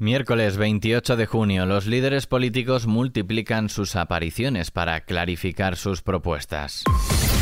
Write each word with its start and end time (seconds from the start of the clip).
Miércoles 0.00 0.56
28 0.56 1.16
de 1.16 1.26
junio, 1.26 1.66
los 1.66 1.86
líderes 1.86 2.28
políticos 2.28 2.86
multiplican 2.86 3.68
sus 3.68 3.96
apariciones 3.96 4.70
para 4.70 5.00
clarificar 5.00 5.76
sus 5.76 6.02
propuestas. 6.02 6.84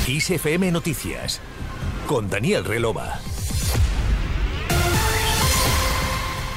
ISFM 0.09 0.73
Noticias 0.73 1.43
con 2.07 2.31
Daniel 2.31 2.65
Relova. 2.65 3.21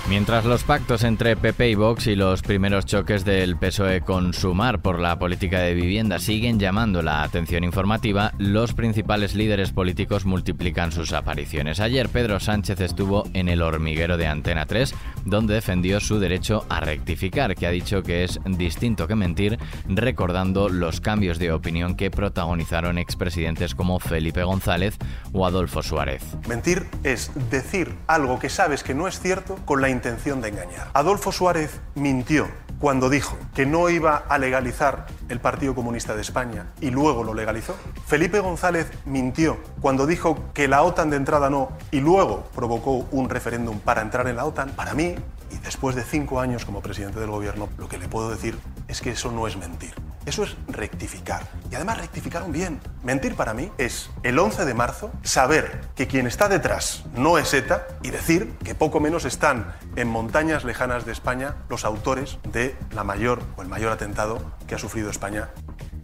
Mientras 0.10 0.44
los 0.44 0.64
pactos 0.64 1.04
entre 1.04 1.36
PP 1.36 1.70
y 1.70 1.76
Vox 1.76 2.08
y 2.08 2.16
los 2.16 2.42
primeros 2.42 2.88
choques 2.88 3.24
del 3.26 3.58
PSOE 3.58 4.02
con 4.02 4.34
Sumar 4.34 4.82
por 4.82 4.98
la 4.98 5.20
política 5.20 5.60
de 5.60 5.76
vivienda 5.76 6.18
siguen 6.18 6.60
llamando 6.60 7.04
la 7.04 7.22
atención 7.22 7.64
informativa, 7.64 8.34
los 8.40 8.74
principales 8.74 9.36
líderes 9.36 9.72
políticos 9.72 10.26
multiplican 10.26 10.92
sus 10.92 11.14
apariciones. 11.14 11.80
Ayer 11.80 12.10
Pedro 12.10 12.40
Sánchez 12.40 12.82
estuvo 12.82 13.24
en 13.34 13.50
el 13.50 13.62
hormiguero 13.62 14.18
de 14.18 14.26
Antena 14.26 14.66
3, 14.66 14.96
donde 15.26 15.54
defendió 15.54 16.00
su 16.00 16.20
derecho 16.20 16.66
a 16.70 16.80
rectificar, 16.80 17.54
que 17.54 17.68
ha 17.68 17.72
dicho 17.72 18.02
que 18.02 18.24
es 18.24 18.40
distinto 18.46 19.08
que 19.08 19.14
mentir, 19.14 19.60
recordando 19.88 20.70
los 20.70 21.02
cambios 21.02 21.38
de 21.38 21.52
opinión 21.52 21.96
que 21.96 22.10
protagonizaron 22.10 22.98
expresidentes 22.98 23.76
como 23.76 24.00
Felipe 24.00 24.42
González 24.42 24.98
o 25.34 25.46
Adolfo 25.46 25.84
Suárez. 25.84 26.24
Mentir 26.48 26.88
es 27.04 27.30
decir 27.52 27.94
algo 28.08 28.40
que 28.40 28.50
sabes 28.50 28.82
que 28.82 28.96
no 28.96 29.08
es 29.08 29.20
cierto 29.20 29.58
con 29.66 29.82
la 29.82 29.99
intención 30.00 30.40
de 30.40 30.48
engañar. 30.48 30.90
Adolfo 30.94 31.34
Suárez 31.34 31.82
mintió 31.96 32.48
cuando 32.80 33.10
dijo 33.10 33.38
que 33.54 33.66
no 33.66 33.90
iba 33.90 34.16
a 34.16 34.38
legalizar 34.38 35.08
el 35.28 35.42
Partido 35.42 35.76
Comunista 35.76 36.16
de 36.16 36.22
España 36.22 36.68
y 36.80 36.90
luego 36.90 37.26
lo 37.26 37.34
legalizó. 37.34 37.76
Felipe 38.08 38.40
González 38.40 38.88
mintió 39.04 39.58
cuando 39.82 40.08
dijo 40.08 40.46
que 40.54 40.70
la 40.70 40.84
OTAN 40.84 41.10
de 41.10 41.18
entrada 41.18 41.50
no 41.50 41.74
y 41.92 42.00
luego 42.00 42.46
provocó 42.56 43.06
un 43.12 43.30
referéndum 43.30 43.80
para 43.80 44.02
entrar 44.02 44.28
en 44.30 44.38
la 44.38 44.46
OTAN. 44.46 44.70
Para 44.70 44.94
mí, 44.94 45.16
y 45.52 45.58
después 45.58 45.98
de 45.98 46.04
cinco 46.04 46.40
años 46.40 46.64
como 46.64 46.82
presidente 46.82 47.20
del 47.20 47.30
gobierno, 47.30 47.68
lo 47.78 47.90
que 47.90 47.98
le 47.98 48.08
puedo 48.08 48.30
decir 48.32 48.58
es 48.88 49.02
que 49.02 49.12
eso 49.12 49.32
no 49.32 49.48
es 49.48 49.58
mentir. 49.58 49.94
Eso 50.26 50.44
es 50.44 50.56
rectificar. 50.68 51.44
Y 51.72 51.76
además 51.76 51.98
rectificaron 51.98 52.52
bien. 52.52 52.80
Mentir 53.04 53.36
para 53.36 53.54
mí 53.54 53.72
es 53.78 54.10
el 54.24 54.38
11 54.38 54.66
de 54.66 54.74
marzo 54.74 55.12
saber 55.24 55.82
que 55.96 56.08
quien 56.08 56.28
está 56.28 56.50
detrás 56.50 57.04
no 57.16 57.38
es 57.38 57.54
ETA 57.54 57.88
y 58.04 58.12
decir 58.12 58.54
que 58.64 58.76
poco 58.76 59.00
menos 59.00 59.26
están 59.26 59.76
en 59.96 60.08
montañas 60.08 60.64
lejanas 60.64 61.06
de 61.06 61.12
España 61.12 61.56
los 61.70 61.86
autores 61.86 62.38
de 62.52 62.76
la 62.92 63.04
mayor 63.04 63.42
o 63.58 63.62
el 63.62 63.68
mayor 63.68 63.92
atentado 63.92 64.40
que 64.68 64.76
ha 64.76 64.80
sufrido 64.80 65.10
España 65.10 65.50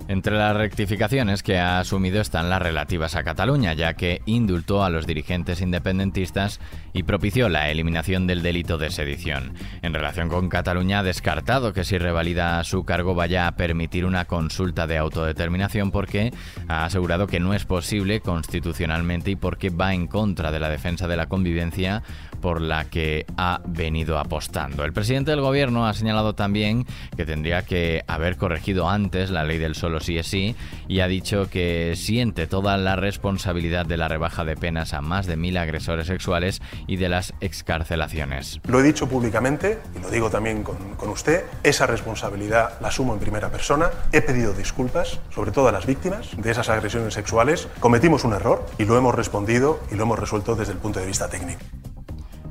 entre 0.08 0.38
las 0.38 0.56
rectificaciones 0.56 1.44
que 1.44 1.58
ha 1.58 1.80
asumido 1.80 2.22
están 2.22 2.50
las 2.50 2.62
relativas 2.62 3.16
a 3.16 3.24
Cataluña, 3.24 3.74
ya 3.74 3.94
que 3.96 4.22
indultó 4.26 4.84
a 4.84 4.90
los 4.90 5.08
dirigentes 5.08 5.62
independentistas 5.62 6.60
y 6.94 7.04
propició 7.04 7.50
la 7.50 7.70
eliminación 7.70 8.28
del 8.28 8.42
delito 8.42 8.78
de 8.78 8.92
sedición. 8.92 9.54
En 9.82 9.94
relación 9.94 10.30
con 10.30 10.50
Cataluña 10.50 11.00
ha 11.00 11.04
descartado 11.04 11.74
que 11.74 11.84
si 11.84 11.98
revalida 11.98 12.64
su 12.64 12.84
cargo 12.86 13.16
vaya 13.16 13.48
a 13.48 13.56
permitir 13.56 14.06
una 14.06 14.26
consulta 14.26 14.88
de 14.88 14.98
autodeterminación 14.98 15.92
porque 15.92 16.32
ha 16.68 16.86
asegurado 16.86 17.28
que 17.28 17.40
no 17.40 17.54
es 17.54 17.66
posible 17.66 18.20
constitucionalmente 18.20 19.32
y 19.32 19.36
porque 19.36 19.70
va 19.70 19.94
en 19.94 20.08
contra 20.08 20.52
de 20.52 20.60
la 20.60 20.70
defensa 20.70 21.08
de 21.08 21.18
la 21.18 21.28
convivencia 21.28 22.04
por 22.42 22.62
la 22.62 22.86
que 22.86 23.26
ha 23.38 23.62
venido 23.66 24.20
apostando. 24.20 24.84
El 24.86 24.94
presidente 24.94 25.32
del 25.32 25.42
gobierno 25.42 25.88
ha 25.88 25.94
señalado 25.94 26.36
también 26.36 26.86
que 27.18 27.26
tendría 27.26 27.64
que 27.64 28.04
haber 28.08 28.38
corregido 28.38 28.88
antes 28.88 29.32
la 29.32 29.44
ley 29.44 29.58
del 29.58 29.74
solo 29.74 29.95
es 29.98 30.28
sí 30.28 30.56
y 30.88 31.00
ha 31.00 31.08
dicho 31.08 31.50
que 31.50 31.94
siente 31.96 32.48
toda 32.48 32.78
la 32.78 32.96
responsabilidad 32.96 33.86
de 33.86 33.98
la 33.98 34.08
rebaja 34.08 34.44
de 34.44 34.56
penas 34.56 34.94
a 34.94 35.02
más 35.02 35.26
de 35.26 35.36
mil 35.36 35.58
agresores 35.58 36.08
sexuales 36.08 36.62
y 36.88 36.98
de 36.98 37.10
las 37.10 37.34
excarcelaciones. 37.42 38.60
Lo 38.68 38.80
he 38.80 38.84
dicho 38.84 39.08
públicamente 39.08 39.80
y 39.96 40.00
lo 40.00 40.10
digo 40.10 40.30
también 40.30 40.64
con, 40.64 40.96
con 40.96 41.10
usted, 41.10 41.44
esa 41.64 41.88
responsabilidad 41.88 42.80
la 42.82 42.90
asumo 42.90 43.14
en 43.14 43.20
primera 43.20 43.50
persona. 43.50 43.90
He 44.12 44.22
pedido 44.22 44.54
disculpas, 44.54 45.20
sobre 45.34 45.52
todo 45.52 45.68
a 45.68 45.72
las 45.72 45.86
víctimas 45.86 46.30
de 46.38 46.52
esas 46.52 46.70
agresiones 46.70 47.14
sexuales. 47.14 47.68
Cometimos 47.80 48.24
un 48.24 48.34
error 48.34 48.66
y 48.78 48.86
lo 48.86 48.98
hemos 48.98 49.16
respondido 49.16 49.80
y 49.92 49.96
lo 49.96 50.04
hemos 50.04 50.20
resuelto 50.20 50.56
desde 50.56 50.74
el 50.74 50.80
punto 50.80 51.00
de 51.00 51.06
vista 51.06 51.30
técnico. 51.30 51.62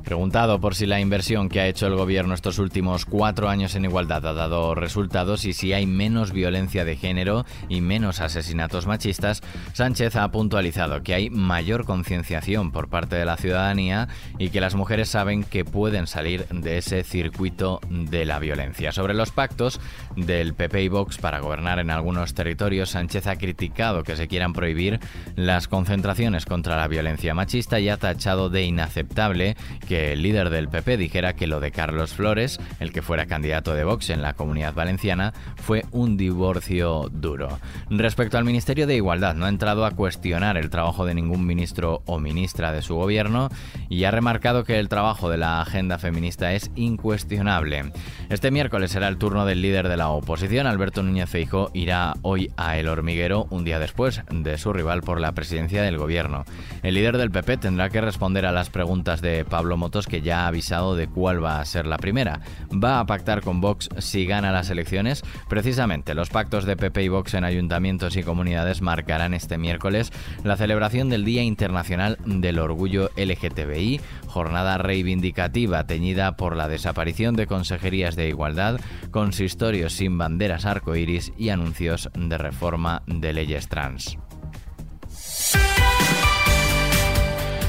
Preguntado 0.05 0.61
por 0.61 0.75
si 0.75 0.85
la 0.85 0.99
inversión 0.99 1.49
que 1.49 1.59
ha 1.59 1.67
hecho 1.67 1.87
el 1.87 1.95
gobierno 1.95 2.35
estos 2.35 2.59
últimos 2.59 3.05
cuatro 3.05 3.49
años 3.49 3.73
en 3.73 3.85
igualdad 3.85 4.23
ha 4.27 4.33
dado 4.33 4.75
resultados 4.75 5.45
y 5.45 5.53
si 5.53 5.73
hay 5.73 5.87
menos 5.87 6.31
violencia 6.31 6.85
de 6.85 6.95
género 6.95 7.43
y 7.69 7.81
menos 7.81 8.21
asesinatos 8.21 8.85
machistas, 8.85 9.41
Sánchez 9.73 10.15
ha 10.15 10.29
puntualizado 10.29 11.01
que 11.01 11.15
hay 11.15 11.31
mayor 11.31 11.85
concienciación 11.85 12.71
por 12.71 12.87
parte 12.87 13.15
de 13.15 13.25
la 13.25 13.35
ciudadanía 13.35 14.07
y 14.37 14.49
que 14.49 14.61
las 14.61 14.75
mujeres 14.75 15.09
saben 15.09 15.43
que 15.43 15.65
pueden 15.65 16.05
salir 16.05 16.45
de 16.49 16.77
ese 16.77 17.03
circuito 17.03 17.81
de 17.89 18.25
la 18.25 18.37
violencia. 18.37 18.91
Sobre 18.91 19.15
los 19.15 19.31
pactos 19.31 19.81
del 20.15 20.53
PP 20.53 20.83
y 20.83 20.87
Vox 20.87 21.17
para 21.17 21.39
gobernar 21.39 21.79
en 21.79 21.89
algunos 21.89 22.35
territorios, 22.35 22.91
Sánchez 22.91 23.25
ha 23.25 23.37
criticado 23.37 24.03
que 24.03 24.15
se 24.15 24.27
quieran 24.27 24.53
prohibir 24.53 24.99
las 25.35 25.67
concentraciones 25.67 26.45
contra 26.45 26.77
la 26.77 26.87
violencia 26.87 27.33
machista 27.33 27.79
y 27.79 27.89
ha 27.89 27.97
tachado 27.97 28.51
de 28.51 28.65
inaceptable 28.65 29.57
que 29.87 29.94
el 29.95 30.21
líder 30.21 30.49
del 30.49 30.69
PP 30.69 30.97
dijera 30.97 31.33
que 31.33 31.47
lo 31.47 31.59
de 31.59 31.71
Carlos 31.71 32.13
Flores, 32.13 32.59
el 32.79 32.91
que 32.91 33.01
fuera 33.01 33.25
candidato 33.25 33.73
de 33.73 33.83
Vox 33.83 34.09
en 34.09 34.21
la 34.21 34.33
comunidad 34.33 34.73
valenciana, 34.73 35.33
fue 35.55 35.85
un 35.91 36.17
divorcio 36.17 37.09
duro. 37.11 37.59
Respecto 37.89 38.37
al 38.37 38.45
Ministerio 38.45 38.87
de 38.87 38.95
Igualdad, 38.95 39.35
no 39.35 39.45
ha 39.45 39.49
entrado 39.49 39.85
a 39.85 39.91
cuestionar 39.91 40.57
el 40.57 40.69
trabajo 40.69 41.05
de 41.05 41.13
ningún 41.13 41.45
ministro 41.45 42.01
o 42.05 42.19
ministra 42.19 42.71
de 42.71 42.81
su 42.81 42.95
gobierno 42.95 43.49
y 43.89 44.03
ha 44.03 44.11
remarcado 44.11 44.63
que 44.63 44.79
el 44.79 44.89
trabajo 44.89 45.29
de 45.29 45.37
la 45.37 45.61
agenda 45.61 45.97
feminista 45.97 46.53
es 46.53 46.71
incuestionable. 46.75 47.91
Este 48.29 48.51
miércoles 48.51 48.91
será 48.91 49.07
el 49.07 49.17
turno 49.17 49.45
del 49.45 49.61
líder 49.61 49.87
de 49.87 49.97
la 49.97 50.09
oposición, 50.09 50.67
Alberto 50.67 51.03
Núñez 51.03 51.29
Feijóo, 51.29 51.71
irá 51.73 52.13
hoy 52.21 52.51
a 52.57 52.77
El 52.77 52.87
Hormiguero 52.87 53.47
un 53.49 53.63
día 53.63 53.79
después 53.79 54.21
de 54.31 54.57
su 54.57 54.73
rival 54.73 55.01
por 55.01 55.19
la 55.19 55.33
presidencia 55.33 55.81
del 55.81 55.97
gobierno. 55.97 56.45
El 56.83 56.95
líder 56.95 57.17
del 57.17 57.31
PP 57.31 57.57
tendrá 57.57 57.89
que 57.89 58.01
responder 58.01 58.45
a 58.45 58.51
las 58.51 58.69
preguntas 58.69 59.21
de 59.21 59.45
Pablo 59.45 59.77
que 60.07 60.21
ya 60.21 60.41
ha 60.41 60.47
avisado 60.47 60.95
de 60.95 61.07
cuál 61.07 61.43
va 61.43 61.59
a 61.59 61.65
ser 61.65 61.85
la 61.85 61.97
primera. 61.97 62.41
Va 62.71 62.99
a 62.99 63.05
pactar 63.05 63.41
con 63.41 63.61
Vox 63.61 63.87
si 63.99 64.25
gana 64.25 64.51
las 64.51 64.69
elecciones. 64.69 65.23
Precisamente 65.47 66.13
los 66.13 66.29
pactos 66.29 66.65
de 66.65 66.75
PP 66.75 67.03
y 67.03 67.07
Vox 67.07 67.35
en 67.35 67.43
ayuntamientos 67.43 68.17
y 68.17 68.23
comunidades 68.23 68.81
marcarán 68.81 69.33
este 69.33 69.57
miércoles 69.57 70.11
la 70.43 70.57
celebración 70.57 71.09
del 71.09 71.23
Día 71.23 71.43
Internacional 71.43 72.17
del 72.25 72.59
Orgullo 72.59 73.11
LGTBI, 73.15 74.01
jornada 74.27 74.77
reivindicativa 74.77 75.85
teñida 75.85 76.35
por 76.35 76.55
la 76.55 76.67
desaparición 76.67 77.35
de 77.35 77.47
consejerías 77.47 78.15
de 78.15 78.27
igualdad, 78.27 78.79
consistorios 79.11 79.93
sin 79.93 80.17
banderas 80.17 80.65
arcoíris 80.65 81.31
y 81.37 81.49
anuncios 81.49 82.09
de 82.13 82.37
reforma 82.37 83.03
de 83.05 83.33
leyes 83.33 83.69
trans. 83.69 84.17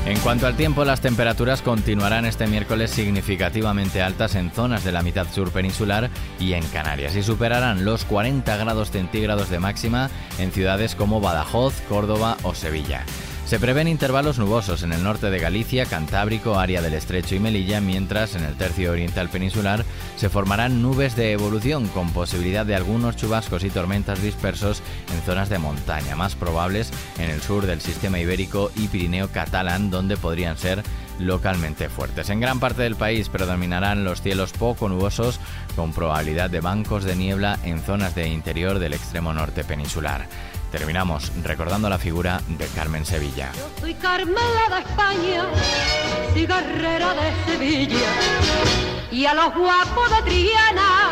En 0.07 0.21
cuanto 0.21 0.47
al 0.47 0.57
tiempo, 0.57 0.85
las 0.85 1.01
temperaturas 1.01 1.63
continuarán 1.63 2.27
este 2.27 2.47
miércoles 2.47 2.93
significativamente 2.93 4.03
altas 4.03 4.37
en 4.37 4.53
zonas 4.53 4.85
de 4.85 4.93
la 4.93 5.03
mitad 5.03 5.27
sur 5.33 5.51
peninsular 5.51 6.11
y 6.39 6.53
en 6.53 6.65
Canarias 6.69 7.17
y 7.17 7.25
superarán 7.25 7.85
los 7.85 8.05
40 8.05 8.57
grados 8.57 8.93
centígrados 8.93 9.51
de 9.51 9.59
máxima 9.59 10.09
en 10.39 10.53
ciudades 10.53 10.95
como 10.95 11.21
Badajoz, 11.21 11.81
Córdoba 11.89 12.37
o 12.45 12.55
Sevilla. 12.55 13.05
Se 13.47 13.61
prevén 13.61 13.87
intervalos 13.87 14.41
nubosos 14.41 14.83
en 14.83 14.93
el 14.93 15.05
norte 15.05 15.31
de 15.31 15.39
Galicia, 15.39 15.87
Cantábrico, 15.87 16.59
área 16.59 16.83
del 16.83 16.95
Estrecho 16.95 17.37
y 17.37 17.39
Melilla, 17.39 17.81
mientras 17.81 18.35
en 18.35 18.43
el 18.43 18.57
tercio 18.57 18.91
oriental 18.91 19.29
peninsular 19.29 19.85
se 20.17 20.29
formarán 20.29 20.83
nubes 20.83 21.15
de 21.15 21.31
evolución 21.31 21.87
con 21.87 22.11
posibilidad 22.13 22.67
de 22.67 22.75
algunos 22.75 23.15
chubascos 23.15 23.63
y 23.63 23.71
tormentas 23.71 24.21
dispersos 24.21 24.83
en 25.15 25.23
zonas 25.23 25.49
de 25.49 25.61
montaña, 25.61 26.17
más 26.17 26.35
probables 26.35 26.91
en 27.21 27.31
el 27.31 27.41
sur 27.41 27.67
del 27.67 27.81
sistema 27.81 28.19
ibérico 28.19 28.73
y 28.75 28.89
Pirineo 28.89 29.29
catalán, 29.29 29.91
donde 29.91 30.17
podrían 30.17 30.59
ser 30.59 30.83
localmente 31.21 31.89
fuertes. 31.89 32.31
En 32.31 32.41
gran 32.41 32.59
parte 32.59 32.83
del 32.83 32.97
país 32.97 33.29
predominarán 33.29 34.03
los 34.03 34.23
cielos 34.23 34.53
poco 34.55 34.89
nubosos 34.89 35.39
con 35.77 35.93
probabilidad 35.93 36.51
de 36.51 36.61
bancos 36.61 37.05
de 37.05 37.15
niebla 37.15 37.61
en 37.63 37.79
zonas 37.79 38.17
de 38.17 38.27
interior 38.27 38.81
del 38.81 38.95
extremo 38.95 39.33
norte 39.33 39.63
peninsular. 39.63 40.27
Terminamos 40.71 41.33
recordando 41.43 41.89
la 41.89 41.99
figura 41.99 42.41
de 42.49 42.67
Carmen 42.67 43.07
Sevilla. 43.07 43.51
Yo 43.55 43.69
soy 43.81 43.95
Carmela 43.95 44.69
de 44.71 44.79
España, 44.81 45.45
cigarrera 46.35 47.15
de 47.15 47.33
Sevilla, 47.47 48.09
y 49.11 49.27
a 49.27 49.35
los 49.35 49.55
guapos 49.55 50.11
de 50.11 50.31
Triana, 50.31 51.11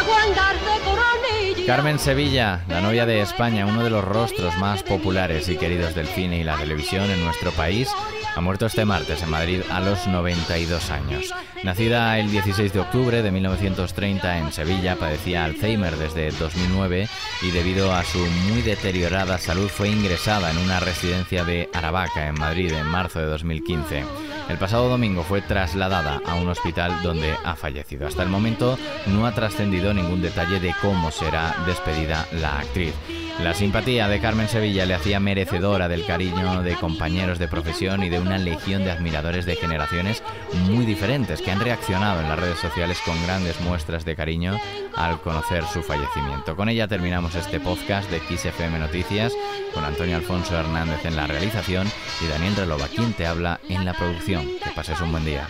aguantar 0.00 0.56
coronilla. 0.84 1.66
Carmen 1.66 1.98
Sevilla, 1.98 2.60
la 2.68 2.80
novia 2.80 3.06
de 3.06 3.22
España, 3.22 3.66
uno 3.66 3.82
de 3.82 3.90
los 3.90 4.04
rostros 4.04 4.56
más 4.58 4.82
populares 4.82 5.48
y 5.48 5.56
queridos 5.56 5.94
del 5.94 6.06
cine 6.06 6.38
y 6.38 6.44
la 6.44 6.56
televisión 6.56 7.10
en 7.10 7.24
nuestro 7.24 7.50
país, 7.52 7.88
ha 8.34 8.40
muerto 8.40 8.66
este 8.66 8.84
martes 8.84 9.22
en 9.22 9.30
Madrid 9.30 9.62
a 9.70 9.80
los 9.80 10.06
92 10.06 10.90
años. 10.90 11.34
Nacida 11.64 12.18
el 12.18 12.30
16 12.30 12.72
de 12.72 12.80
octubre 12.80 13.22
de 13.22 13.30
1930 13.30 14.38
en 14.38 14.52
Sevilla, 14.52 14.96
padecía 14.96 15.44
Alzheimer 15.44 15.96
desde 15.96 16.30
2009 16.30 17.08
y 17.42 17.50
debido 17.50 17.92
a 17.94 18.04
su 18.04 18.18
muy 18.18 18.62
deteriorada 18.62 19.38
salud 19.38 19.68
fue 19.68 19.88
ingresada 19.88 20.50
en 20.50 20.58
una 20.58 20.80
residencia 20.80 21.44
de 21.44 21.68
Aravaca 21.74 22.28
en 22.28 22.38
Madrid 22.38 22.72
en 22.72 22.86
marzo 22.86 23.20
de 23.20 23.26
2015. 23.26 24.04
El 24.50 24.58
pasado 24.58 24.88
domingo 24.88 25.22
fue 25.22 25.42
trasladada 25.42 26.20
a 26.26 26.34
un 26.34 26.48
hospital 26.48 27.02
donde 27.04 27.36
ha 27.44 27.54
fallecido. 27.54 28.08
Hasta 28.08 28.24
el 28.24 28.28
momento 28.28 28.76
no 29.06 29.24
ha 29.24 29.32
trascendido 29.32 29.94
ningún 29.94 30.20
detalle 30.20 30.58
de 30.58 30.74
cómo 30.82 31.12
será 31.12 31.54
despedida 31.66 32.26
la 32.32 32.58
actriz. 32.58 32.92
La 33.42 33.54
simpatía 33.54 34.06
de 34.06 34.20
Carmen 34.20 34.48
Sevilla 34.48 34.84
le 34.84 34.92
hacía 34.92 35.18
merecedora 35.18 35.88
del 35.88 36.04
cariño 36.04 36.62
de 36.62 36.74
compañeros 36.74 37.38
de 37.38 37.48
profesión 37.48 38.02
y 38.02 38.10
de 38.10 38.20
una 38.20 38.36
legión 38.36 38.84
de 38.84 38.90
admiradores 38.90 39.46
de 39.46 39.56
generaciones 39.56 40.22
muy 40.68 40.84
diferentes 40.84 41.40
que 41.40 41.50
han 41.50 41.60
reaccionado 41.60 42.20
en 42.20 42.28
las 42.28 42.38
redes 42.38 42.58
sociales 42.58 42.98
con 43.02 43.20
grandes 43.22 43.58
muestras 43.62 44.04
de 44.04 44.14
cariño 44.14 44.58
al 44.94 45.22
conocer 45.22 45.64
su 45.64 45.82
fallecimiento. 45.82 46.54
Con 46.54 46.68
ella 46.68 46.86
terminamos 46.86 47.34
este 47.34 47.60
podcast 47.60 48.10
de 48.10 48.18
XFM 48.18 48.78
Noticias 48.78 49.32
con 49.72 49.84
Antonio 49.84 50.16
Alfonso 50.16 50.58
Hernández 50.58 51.06
en 51.06 51.16
la 51.16 51.26
realización 51.26 51.88
y 52.20 52.26
Daniel 52.26 52.56
Relova 52.56 52.88
quien 52.88 53.14
te 53.14 53.26
habla 53.26 53.58
en 53.70 53.86
la 53.86 53.94
producción. 53.94 54.39
Que 54.40 54.70
pases 54.74 55.00
un 55.00 55.12
buen 55.12 55.24
día. 55.24 55.46